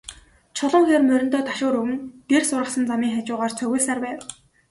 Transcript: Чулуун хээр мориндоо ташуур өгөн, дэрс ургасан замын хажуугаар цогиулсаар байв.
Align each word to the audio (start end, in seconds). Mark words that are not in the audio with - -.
Чулуун 0.57 0.85
хээр 0.87 1.03
мориндоо 1.07 1.41
ташуур 1.49 1.75
өгөн, 1.79 1.99
дэрс 2.29 2.49
ургасан 2.57 2.83
замын 2.89 3.13
хажуугаар 3.15 3.53
цогиулсаар 3.57 3.99
байв. 4.05 4.19